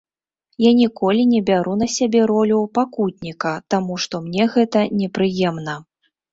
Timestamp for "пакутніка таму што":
2.79-4.25